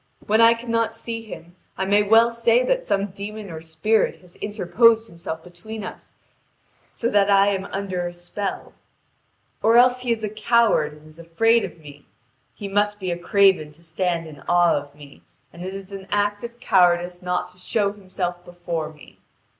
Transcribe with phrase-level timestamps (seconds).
[0.25, 4.35] When I cannot see him, I may well say that some demon or spirit has
[4.37, 6.15] interposed himself between us,
[6.91, 8.73] so that I am under a spell.
[9.61, 12.07] Or else he is a coward and is afraid of me:
[12.55, 15.21] he must be a craven to stand in awe of me,
[15.53, 19.19] and it is an act of cowardice not to show himself before me.